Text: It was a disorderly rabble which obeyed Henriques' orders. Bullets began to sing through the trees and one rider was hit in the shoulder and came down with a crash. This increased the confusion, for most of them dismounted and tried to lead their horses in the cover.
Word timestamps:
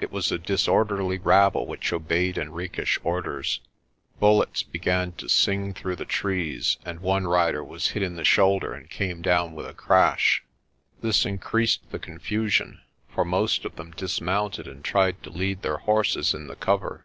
It 0.00 0.12
was 0.12 0.30
a 0.30 0.38
disorderly 0.38 1.18
rabble 1.18 1.66
which 1.66 1.92
obeyed 1.92 2.36
Henriques' 2.38 2.96
orders. 3.02 3.58
Bullets 4.20 4.62
began 4.62 5.10
to 5.14 5.28
sing 5.28 5.74
through 5.74 5.96
the 5.96 6.04
trees 6.04 6.76
and 6.84 7.00
one 7.00 7.26
rider 7.26 7.64
was 7.64 7.88
hit 7.88 8.00
in 8.04 8.14
the 8.14 8.22
shoulder 8.22 8.72
and 8.72 8.88
came 8.88 9.20
down 9.20 9.52
with 9.56 9.66
a 9.66 9.74
crash. 9.74 10.44
This 11.02 11.26
increased 11.26 11.90
the 11.90 11.98
confusion, 11.98 12.82
for 13.12 13.24
most 13.24 13.64
of 13.64 13.74
them 13.74 13.90
dismounted 13.90 14.68
and 14.68 14.84
tried 14.84 15.20
to 15.24 15.30
lead 15.30 15.62
their 15.62 15.78
horses 15.78 16.34
in 16.34 16.46
the 16.46 16.54
cover. 16.54 17.04